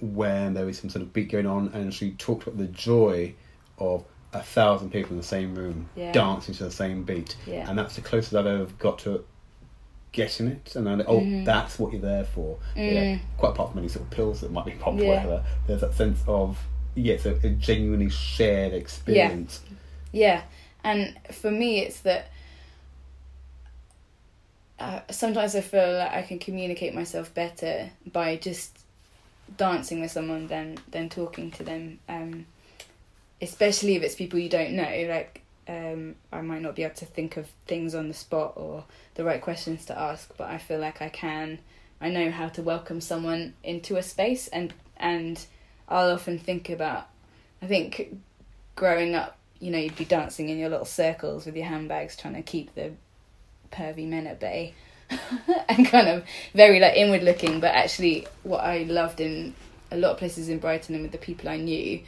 [0.00, 3.34] when there was some sort of beat going on, and she talked about the joy
[3.78, 6.10] of a thousand people in the same room Yeah.
[6.12, 7.68] dancing to the same beat, Yeah.
[7.68, 9.24] and that's the closest I've ever got to
[10.10, 10.74] getting it.
[10.74, 11.44] And then, oh, Mhm.
[11.44, 12.58] that's what you're there for.
[12.76, 13.20] Yeah, Mm.
[13.38, 15.08] quite apart from any sort of pills that might be popped or Yeah.
[15.24, 15.44] whatever.
[15.66, 16.58] There's that sense of
[16.94, 19.60] yeah, it's a, a genuinely shared experience.
[20.12, 20.42] Yeah, yeah,
[20.84, 22.30] and for me, it's that
[24.78, 28.78] uh, sometimes I feel like I can communicate myself better by just
[29.56, 31.98] dancing with someone than than talking to them.
[32.08, 32.46] Um,
[33.42, 35.06] especially if it's people you don't know.
[35.08, 38.84] Like um, I might not be able to think of things on the spot or
[39.14, 41.58] the right questions to ask, but I feel like I can.
[42.00, 45.44] I know how to welcome someone into a space, and and
[45.92, 47.08] I'll often think about.
[47.60, 48.16] I think
[48.74, 52.34] growing up, you know, you'd be dancing in your little circles with your handbags, trying
[52.34, 52.92] to keep the
[53.70, 54.74] pervy men at bay,
[55.68, 56.24] and kind of
[56.54, 57.60] very like inward looking.
[57.60, 59.54] But actually, what I loved in
[59.90, 62.00] a lot of places in Brighton and with the people I knew,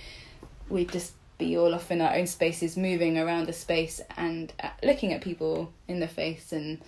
[0.69, 4.71] we'd just be all off in our own spaces, moving around the space and uh,
[4.83, 6.81] looking at people in the face and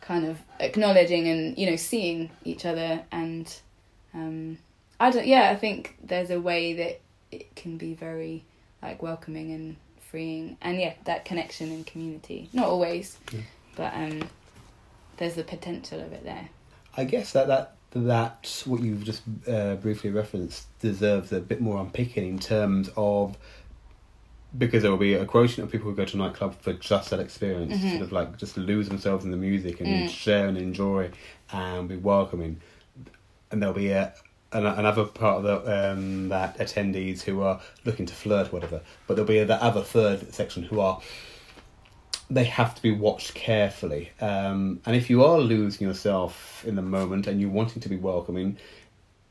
[0.00, 3.60] kind of acknowledging and you know seeing each other and
[4.14, 4.58] um,
[5.00, 5.26] I don't.
[5.26, 7.00] Yeah, I think there's a way that
[7.32, 8.44] it can be very
[8.82, 9.76] like welcoming and
[10.10, 13.40] freeing and yeah that connection and community not always Yeah.
[13.76, 14.28] but um
[15.18, 16.48] there's the potential of it there
[16.96, 21.80] I guess that that that what you've just uh, briefly referenced deserves a bit more
[21.80, 23.36] unpicking in terms of
[24.58, 27.10] because there will be a quotient of people who go to a nightclub for just
[27.10, 27.90] that experience, Mhm.
[27.90, 30.08] sort of like just lose themselves in the music and Mm.
[30.10, 31.10] share and enjoy
[31.52, 32.60] and be welcoming,
[33.52, 34.12] and there'll be a.
[34.52, 38.80] an- Another part of the, um, that attendees who are looking to flirt, or whatever,
[39.06, 41.00] but there'll be the other third section who are
[42.32, 44.10] they have to be watched carefully.
[44.20, 47.96] Um, and if you are losing yourself in the moment and you're wanting to be
[47.96, 48.56] welcoming,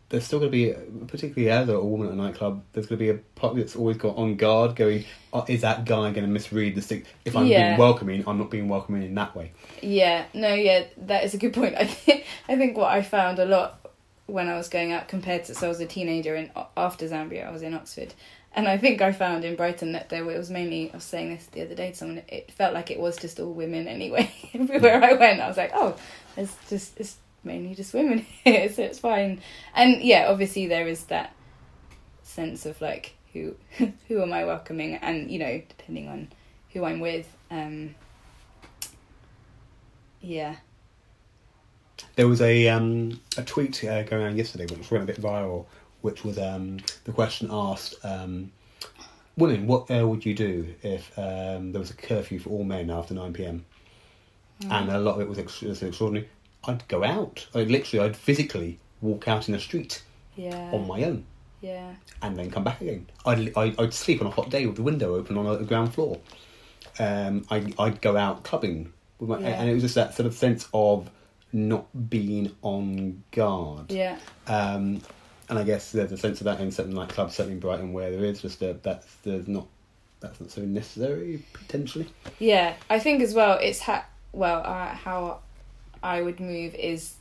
[0.10, 3.06] there's still going to be, particularly as a woman at a nightclub, there's going to
[3.06, 6.28] be a part that's always got on guard, going, oh, "Is that guy going to
[6.28, 7.06] misread the stick?
[7.24, 7.68] If I'm Yeah.
[7.70, 9.52] being welcoming, I'm not being welcoming in that way."
[9.82, 11.76] Yeah, no, yeah, that is a good point.
[11.78, 13.80] I think I think what I found a lot
[14.30, 17.48] when I was going out compared to so I was a teenager and after Zambia
[17.48, 18.14] I was in Oxford,
[18.54, 21.30] and I think I found in Brighton that there it was mainly I was saying
[21.30, 22.24] this the other day to someone.
[22.28, 24.34] It felt like it was just all women anyway.
[24.54, 25.96] Everywhere I went, I was like, oh,
[26.36, 29.42] it's just it's mainly just women here, so it's fine.
[29.74, 31.34] And yeah, obviously there is that
[32.24, 33.56] sense of like who
[34.08, 36.30] who am I welcoming, and you know depending on
[36.74, 37.28] who I'm with.
[37.52, 37.96] Um,
[40.22, 40.58] yeah.
[42.16, 45.66] There was a um, a tweet uh, going around yesterday, which went a bit viral,
[46.02, 48.52] which was um, the question asked, um,
[49.38, 52.90] "Women, what uh, would you do if um, there was a curfew for all men
[52.90, 53.66] after nine pm?"
[54.70, 56.28] And a lot of it was, ex- was extraordinary.
[56.66, 57.48] I'd go out.
[57.56, 60.04] I literally, I'd physically walk out in the street
[60.36, 60.72] Yeah.
[60.74, 61.26] on my own,
[61.62, 61.94] Yeah.
[62.22, 63.08] and then come back again.
[63.26, 65.94] I'd I'd, I'd sleep on a hot day with the window open on a ground
[65.94, 66.20] floor.
[67.00, 69.62] Um, I I'd go out clubbing, with my, Yeah.
[69.62, 71.10] and it was just that sort of sense of
[71.52, 73.92] not being on guard.
[73.92, 74.18] Yeah.
[74.48, 75.02] Um,
[75.50, 78.12] and I guess there's a sense of that in certain nightclubs, certainly in Brighton, where
[78.12, 79.68] there is just a that's there's not
[80.20, 82.08] that's not so necessary potentially.
[82.38, 82.76] Yeah.
[82.90, 85.40] I think as well, it's ha- well, uh, how
[86.04, 87.16] I would move is.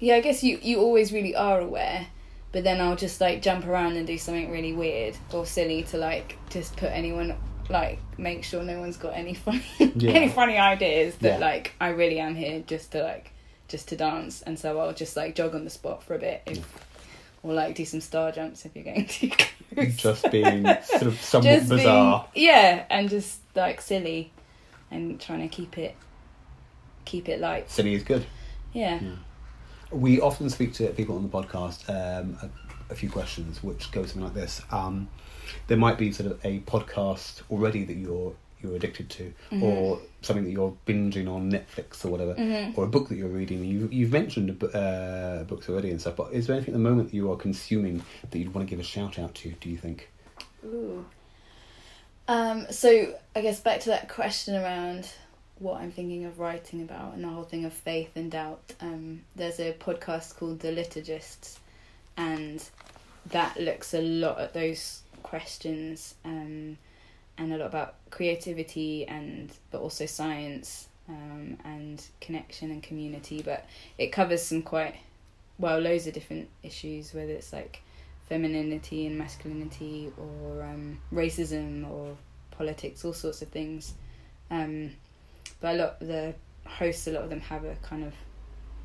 [0.00, 2.06] Yeah, I guess you you always really are aware,
[2.52, 5.96] but then I'll just like jump around and do something really weird or silly to
[5.96, 7.36] like just put anyone
[7.70, 9.62] like make sure no one's got any funny
[9.96, 10.12] Yeah.
[10.12, 11.46] any funny ideas that Yeah.
[11.46, 13.32] like I really am here just to like
[13.68, 16.42] just to dance and so I'll just like jog on the spot for a bit
[16.46, 16.86] if,
[17.42, 19.96] or like do some star jumps if you're going too close.
[19.96, 22.28] Just being sort of somewhat Just being- bizarre.
[22.34, 24.32] yeah, and just like silly,
[24.90, 25.94] and trying to keep it,
[27.04, 27.70] keep it light.
[27.70, 28.24] Silly is good.
[28.72, 28.98] Yeah.
[29.90, 34.02] We often speak to people on the podcast um, a, a few questions, which go
[34.04, 35.08] something like this: um,
[35.66, 39.62] There might be sort of a podcast already that you're you're addicted to, Mm-hmm.
[39.62, 42.76] or something that you're binging on Netflix or whatever, Mhm.
[42.76, 43.64] or a book that you're reading.
[43.64, 47.10] You you've mentioned uh, books already and stuff, but is there anything at the moment
[47.10, 49.50] that you are consuming that you'd want to give a shout out to?
[49.60, 50.08] Do you think?
[50.64, 51.04] Ooh.
[52.26, 52.66] Um.
[52.70, 55.08] So I guess back to that question around
[55.60, 58.74] what I'm thinking of writing about and the whole thing of faith and doubt.
[58.80, 59.22] Um.
[59.36, 61.58] There's a podcast called The Liturgists,
[62.16, 62.62] and
[63.26, 66.14] that looks a lot at those questions.
[66.24, 66.78] Um.
[67.40, 73.42] And a lot about creativity and but also science um, and connection and community.
[73.42, 73.64] But
[73.96, 74.96] it covers some quite
[75.56, 77.80] well loads of different issues, whether it's like
[78.28, 82.16] femininity and masculinity or um, racism or
[82.50, 83.94] politics, all sorts of things.
[84.50, 84.90] Um,
[85.60, 88.14] but a lot of the hosts, a lot of them have a kind of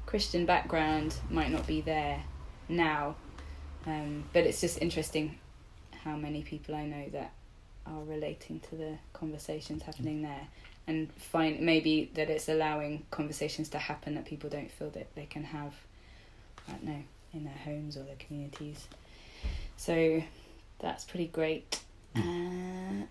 [0.05, 2.21] Christian background, might not be there
[2.69, 3.15] now.
[3.87, 5.39] Um, but it's just interesting
[6.03, 7.31] how many people I know that
[7.85, 10.47] are relating to the conversations happening there.
[10.85, 15.25] And find maybe that it's allowing conversations to happen that people don't feel that they
[15.25, 15.73] can have
[16.67, 18.87] I don't know in their homes or their communities.
[19.77, 20.23] So
[20.79, 21.81] that's pretty great.
[22.15, 23.05] Uh,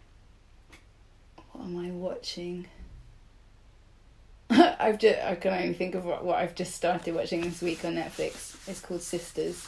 [1.53, 2.67] what am I watching?
[4.51, 7.85] I've just I can only think of what, what I've just started watching this week
[7.85, 8.57] on Netflix.
[8.69, 9.67] It's called Sisters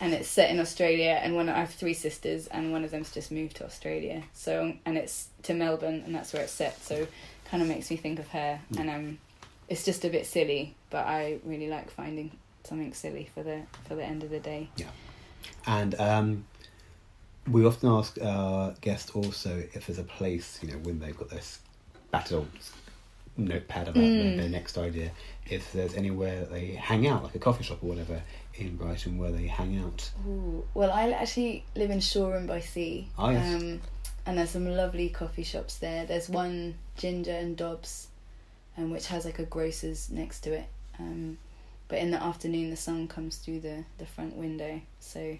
[0.00, 3.12] and it's set in Australia and one I have three sisters and one of them's
[3.12, 4.22] just moved to Australia.
[4.32, 6.82] So and it's to Melbourne and that's where it's set.
[6.82, 7.06] So
[7.46, 9.18] kind of makes me think of her and um
[9.68, 12.30] it's just a bit silly but I really like finding
[12.64, 14.68] something silly for the for the end of the day.
[14.76, 14.86] Yeah,
[15.66, 16.44] And um,
[17.50, 21.30] we often ask our guests also if there's a place, you know, when they've got
[21.30, 21.58] this
[22.10, 22.46] battle
[23.36, 24.36] notepad about their, Mm.
[24.36, 25.10] their next idea,
[25.48, 28.22] if there's anywhere that they hang out, like a coffee shop or whatever
[28.54, 30.10] in Brighton where they hang out.
[30.26, 30.64] Ooh.
[30.74, 33.08] Well, I actually live in Shoreham by Sea.
[33.18, 33.62] Oh, yes.
[33.62, 33.80] Um,
[34.26, 36.04] and there's some lovely coffee shops there.
[36.06, 38.08] There's one Ginger and Dobbs,
[38.76, 40.66] um, which has like a grocer's next to it.
[40.98, 41.38] Um,
[41.88, 45.38] but in the afternoon, the sun comes through the, the front window, so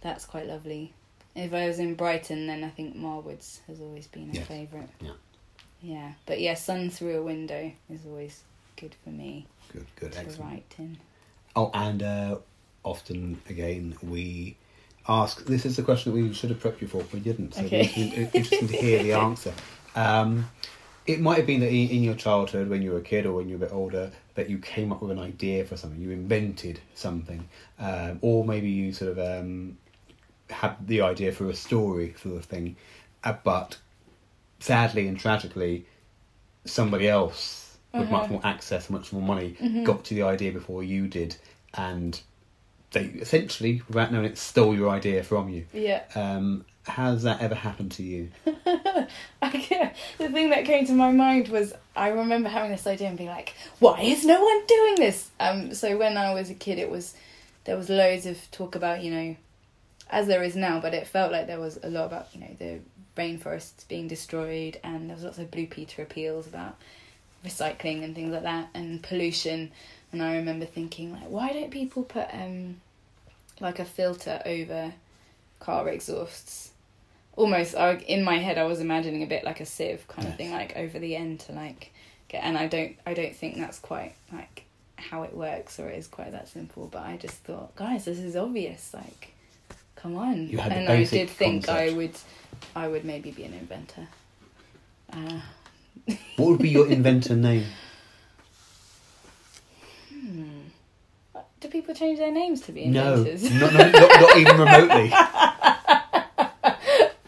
[0.00, 0.92] that's quite lovely.
[1.34, 4.46] if I was in Brighton, then I think Marwoods has always been a Yes.
[4.46, 4.88] favourite.
[5.02, 5.10] Yeah.
[5.86, 8.42] Yeah, but yeah, sun through a window is always
[8.76, 10.40] good for me Good, good, to excellent.
[10.40, 10.98] write in.
[11.54, 12.38] Oh, and uh,
[12.82, 14.56] often again we
[15.08, 15.44] ask.
[15.44, 17.54] This is the question that we should have prepped you for, but we didn't.
[17.54, 17.82] So Okay.
[17.94, 19.54] it's interesting to hear the answer.
[19.94, 20.50] Um,
[21.06, 23.34] it might have been that in in your childhood, when you were a kid or
[23.34, 26.00] when you were a bit older, that you came up with an idea for something.
[26.00, 29.78] You invented something, um, or maybe you sort of um,
[30.50, 32.74] had the idea for a story for the thing,
[33.22, 33.78] uh, but
[34.60, 35.86] sadly and tragically,
[36.64, 38.32] somebody else with much Uh-huh.
[38.34, 39.84] more access, much more money, Mhm.
[39.84, 41.36] got to the idea before you did,
[41.74, 42.20] and
[42.92, 45.64] they essentially, without knowing it, stole your idea from you.
[45.72, 46.02] Yeah.
[46.14, 48.30] Um, has that ever happened to you?
[49.42, 53.16] I, the thing that came to my mind was I remember having this idea and
[53.18, 55.30] being like, why is no one doing this?
[55.40, 57.14] Um, so when I was a kid, it was
[57.64, 59.36] there was loads of talk about you know,
[60.10, 62.56] as there is now, but it felt like there was a lot about you know
[62.58, 62.80] the
[63.16, 66.76] rainforests being destroyed, and there was lots of Blue Peter appeals about
[67.44, 69.72] recycling and things like that, and pollution.
[70.12, 72.80] And I remember thinking like, why don't people put um,
[73.60, 74.92] like a filter over
[75.60, 76.70] car exhausts?
[77.36, 80.36] almost I, in my head I was imagining a bit like a sieve kind of
[80.36, 81.92] thing like over the end to like
[82.28, 84.64] get and I don't I don't think that's quite like
[84.96, 88.18] how it works or it is quite that simple but I just thought guys this
[88.18, 89.34] is obvious like
[89.94, 92.16] come on You had and I did think I would
[92.74, 94.08] I would maybe be an inventor
[95.12, 95.40] uh,
[96.36, 97.64] What would be your inventor name?
[100.10, 100.44] hmm.
[101.60, 105.12] do people change their names to be inventors not, not, not, not even remotely.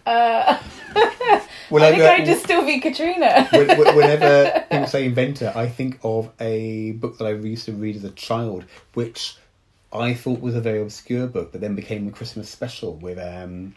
[0.06, 0.58] uh,
[1.70, 5.68] Well, I think I'd just still be Katrina when- when- whenever people say inventor, I
[5.68, 8.64] think of a book that I used to read as a child,
[8.94, 9.36] which
[9.92, 13.74] I thought was a very obscure book, but then became a Christmas special with, um,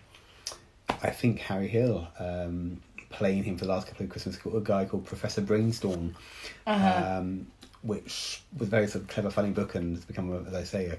[1.04, 4.86] I think, Harry Hill um, playing him for the last couple of Christmas, a guy
[4.86, 6.14] called Professor Branestawm,
[6.68, 7.18] uh-huh.
[7.20, 7.48] um,
[7.84, 10.86] which was a very sort of clever, funny book, and it's become, as I say,
[10.88, 10.98] a,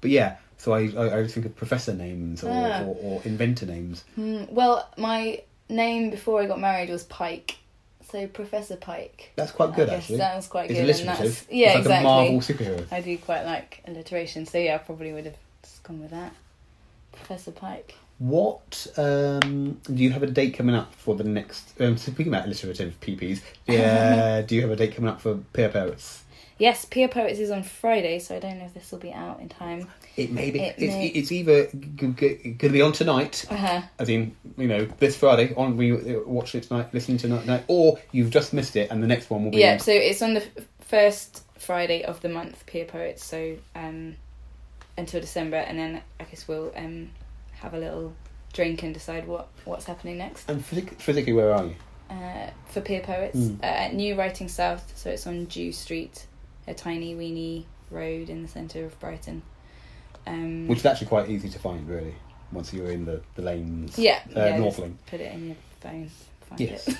[0.00, 0.36] but yeah.
[0.56, 2.82] So I, I, I think of professor names or, Ah.
[2.82, 4.04] or, or inventor names.
[4.16, 7.58] Hmm, well, my name before I got married was Pike,
[8.10, 9.30] so Professor Pike.
[9.36, 10.18] That's quite good, actually.
[10.18, 10.88] sounds quite It's good.
[10.90, 11.36] and alliterative.
[11.38, 12.06] that's yeah, it's like exactly.
[12.06, 12.86] a Marvel superhero.
[12.92, 16.32] I do quite like alliteration, so yeah, I probably would have just gone with that.
[17.12, 17.94] Professor Pike.
[18.18, 21.80] What um, do you have a date coming up for the next?
[21.80, 25.68] Um, speaking about alliterative PPs, yeah, do you have a date coming up for Pier
[25.68, 26.24] Poets?
[26.58, 29.38] Yes, Pier Poets is on Friday, so I don't know if this will be out
[29.38, 29.86] in time.
[30.16, 30.58] It may be.
[30.58, 33.82] It it's, may- it's either going to be on tonight, Uh huh.
[34.00, 37.40] as in you know this Friday on we uh, watch it tonight, listen to it
[37.42, 39.58] tonight, or you've just missed it, and the next one will be.
[39.58, 43.56] Yeah, on- so it's on the f- first Friday of the month, Pier Poets, so
[43.76, 44.16] um,
[44.96, 47.10] until December, and then I guess we'll um,
[47.60, 48.14] have a little
[48.52, 50.48] drink and decide what, what's happening next.
[50.50, 51.74] And physic- physically, where are you?
[52.10, 53.62] uh, for Pier Poets Mm.
[53.62, 54.92] uh, at New Writing South.
[54.96, 56.26] So it's on Jew Street,
[56.66, 59.42] a tiny weeny road in the centre of Brighton.
[60.26, 62.14] Um, Which is actually quite easy to find, really,
[62.52, 63.98] once you're in the, the lanes.
[63.98, 64.98] yeah, uh, yeah, North Laine.
[65.06, 66.10] Put it in your phone.
[66.48, 66.88] Find Yes.
[66.88, 66.96] it.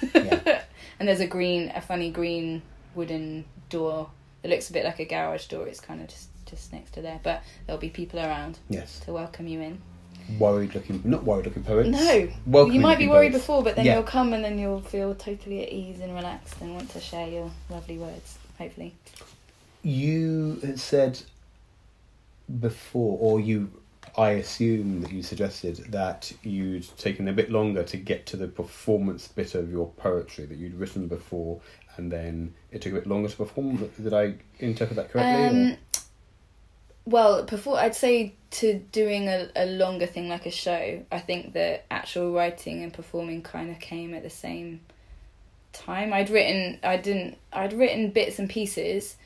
[0.46, 0.62] yeah.
[1.00, 2.60] and there's a green, a funny green
[2.94, 4.10] wooden door
[4.42, 5.66] that looks a bit like a garage door.
[5.66, 9.00] It's kind of just just next to there, but there'll be people around Yes.
[9.00, 9.80] to welcome you in.
[10.38, 11.88] Worried looking, not worried looking poets.
[11.88, 13.44] No, Welcoming you might be worried poets.
[13.44, 13.94] before, but then Yeah.
[13.94, 17.26] you'll come and then you'll feel totally at ease and relaxed and want to share
[17.28, 18.36] your lovely words.
[18.58, 18.94] Hopefully.
[19.82, 21.20] You had said
[22.60, 23.70] before, or you,
[24.16, 28.48] I assume that you suggested that you'd taken a bit longer to get to the
[28.48, 31.60] performance bit of your poetry that you'd written before,
[31.96, 33.90] and then it took a bit longer to perform.
[34.02, 35.70] Did I interpret that correctly?
[35.72, 35.76] Um,
[37.08, 41.54] well, before I'd say to doing a, a longer thing like a show, I think
[41.54, 44.80] the actual writing and performing kind of came at the same
[45.72, 46.12] time.
[46.12, 49.16] I'd written, I didn't, I'd written bits and pieces,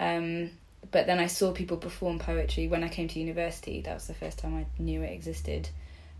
[0.00, 0.50] um,
[0.90, 3.80] but then I saw people perform poetry when I came to university.
[3.82, 5.68] That was the first time I knew it existed,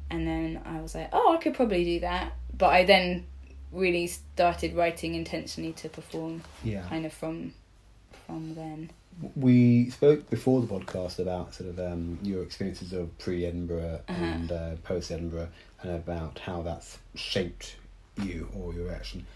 [0.08, 2.32] and then I was like, oh, I could probably do that.
[2.56, 3.26] But I then
[3.72, 6.86] really started writing intentionally to perform, yeah.
[6.88, 7.54] kind of from
[8.24, 8.90] from then.
[9.36, 14.24] We spoke before the podcast about sort of um, your experiences of pre Edinburgh Uh-huh.
[14.24, 15.48] and uh, post Edinburgh,
[15.82, 17.76] and about how that's shaped
[18.22, 19.26] you or your action.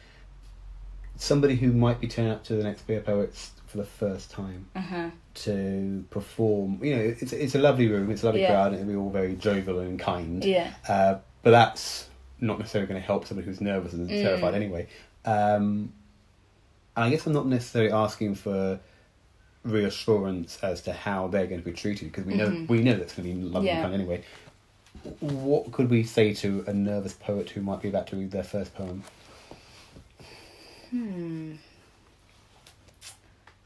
[1.16, 4.66] Somebody who might be turning up to the next Pier Poets for the first time
[4.74, 5.11] Uh huh.
[5.34, 8.51] to perform, you know, it's it's a lovely room, it's a lovely Yeah.
[8.51, 10.44] crowd, and we're all very jovial and kind.
[10.44, 10.72] Yeah.
[10.88, 12.09] Uh, but that's
[12.40, 14.20] not necessarily going to help somebody who's nervous and Mm.
[14.20, 14.88] terrified anyway.
[15.24, 15.92] Um,
[16.96, 18.78] and I guess I'm not necessarily asking for
[19.66, 22.68] reassurance as to how they're going to be treated because we know Mhm.
[22.68, 23.82] we know that's going to be lovely Yeah.
[23.82, 24.22] kind anyway.
[25.20, 28.42] what could we say to a nervous poet who might be about to read their
[28.42, 29.04] first poem?
[30.90, 31.54] Hmm.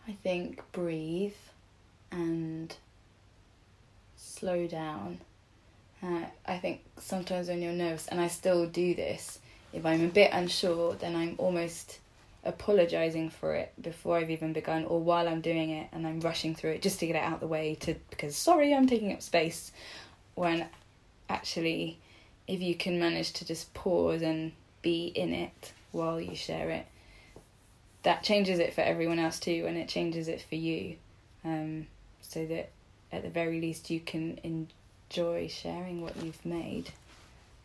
[0.09, 1.35] I think breathe
[2.11, 2.75] and
[4.17, 5.21] slow down.
[6.03, 9.39] Uh, I think sometimes when you're nervous, and I still do this,
[9.73, 11.99] if I'm a bit unsure, then I'm almost
[12.45, 16.55] apologizing for it before I've even begun, or while I'm doing it and I'm rushing
[16.55, 17.75] through it just to get it out of the way.
[17.81, 19.73] To because sorry, I'm taking up space.
[20.35, 20.67] When
[21.29, 21.99] actually,
[22.47, 26.87] if you can manage to just pause and be in it while you share it,
[28.03, 30.97] that changes it for everyone else too, and it changes it for you.
[31.45, 31.87] Um,
[32.23, 32.71] so that
[33.13, 36.91] at the very least you can enjoy sharing what you've made.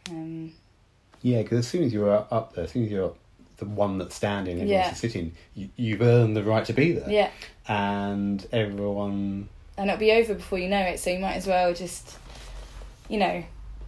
[0.10, 0.54] Um,
[1.22, 3.14] Yeah, because as soon as you're up there, as soon as you're
[3.58, 4.94] the one that's standing, everyone Yeah.
[4.94, 7.10] sitting, you, you've earned the right to be there.
[7.10, 7.30] yeah,
[7.68, 11.00] And everyone, and it'll be over before you know it.
[11.00, 12.18] So you might as well just,
[13.10, 13.44] you know,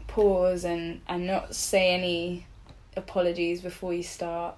[0.07, 2.45] pause and and not say any
[2.95, 4.55] apologies before you start.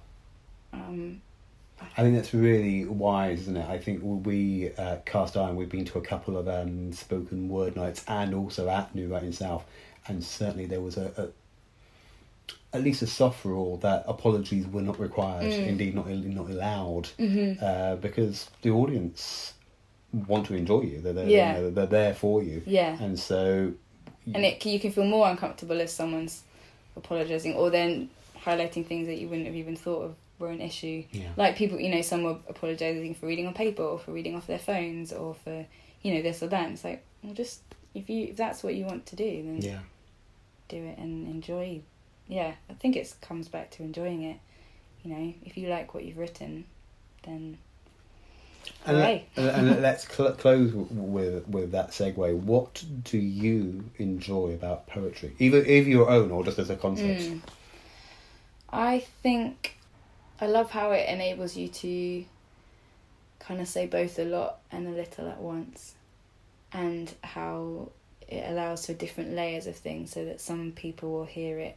[0.72, 1.20] Um,
[1.96, 3.66] I think that's really wise, isn't it?
[3.68, 7.74] I think we, uh, Cast Iron, we've been to a couple of um, spoken word
[7.74, 9.64] nights and also at New Writing South,
[10.06, 11.28] and certainly there was a, a
[12.72, 15.66] at least a soft rule that apologies were not required, Mm.
[15.66, 17.60] indeed not not allowed, mhm.
[17.62, 19.54] uh, because the audience
[20.26, 21.00] want to enjoy you.
[21.00, 21.56] They're there, Yeah.
[21.56, 22.96] you know, they're there for you, Yeah.
[23.00, 23.72] and so
[24.34, 26.42] and it you can feel more uncomfortable if someone's
[26.96, 28.10] apologizing or then
[28.44, 31.28] highlighting things that you wouldn't have even thought of were an issue yeah.
[31.36, 34.46] like people you know some were apologizing for reading on paper or for reading off
[34.46, 35.66] their phones or for
[36.02, 37.60] you know this or that and it's like well just
[37.94, 39.78] if you if that's what you want to do then yeah.
[40.68, 41.80] do it and enjoy
[42.30, 44.38] yeah i think it comes back to enjoying it
[45.02, 46.64] you know if you like what you've written
[47.24, 47.58] then
[48.86, 52.34] And, let, and, let's cl- close with with that segue.
[52.34, 57.20] What do you enjoy about poetry, either either your own or just as a concept?
[57.22, 57.40] Mm.
[58.70, 59.76] I think
[60.40, 62.24] I love how it enables you to
[63.38, 65.94] kind of say both a lot and a little at once,
[66.72, 67.90] and how
[68.28, 71.76] it allows for different layers of things so that some people will hear it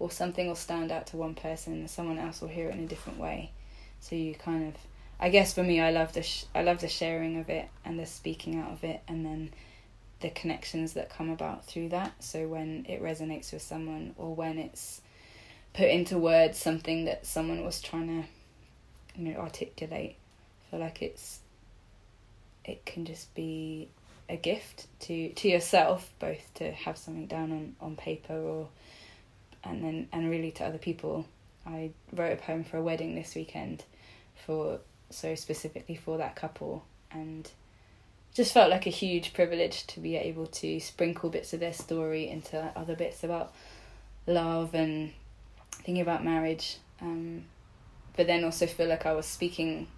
[0.00, 2.84] or something will stand out to one person and someone else will hear it in
[2.84, 3.52] a different way.
[4.00, 4.74] So you kind of
[5.20, 8.00] I guess for me I love the sh- I love the sharing of it and
[8.00, 9.52] the speaking out of it and then
[10.20, 12.24] the connections that come about through that.
[12.24, 15.02] So when it resonates with someone or when it's
[15.74, 21.02] put into words something that someone was trying to you know articulate, I feel like
[21.02, 21.40] it's
[22.64, 23.88] it can just be
[24.30, 28.68] a gift to to yourself both to have something down on, on paper or
[29.64, 31.26] and then and really to other people.
[31.66, 33.84] I wrote a poem for a wedding this weekend
[34.46, 34.80] for
[35.10, 37.50] so specifically for that couple and
[38.34, 42.28] just felt like a huge privilege to be able to sprinkle bits of their story
[42.28, 43.52] into other bits about
[44.26, 45.12] love and
[45.72, 47.44] thinking about marriage um,
[48.16, 49.88] but then also feel like I was speaking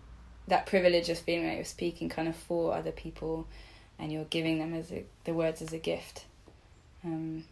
[0.49, 3.47] that privilege of feeling like you're speaking kind of for other people
[3.99, 6.25] and you're giving them as a, the words as a gift
[7.05, 7.45] um,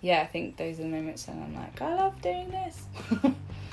[0.00, 2.84] yeah I think those are the moments when I'm like I love doing this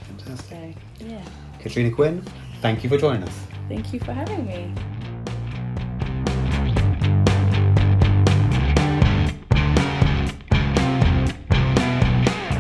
[0.08, 0.76] Fantastic.
[1.00, 1.24] so yeah
[1.60, 2.22] Katrina Quinn,
[2.62, 3.38] thank you for joining us.
[3.70, 4.74] thank you for having me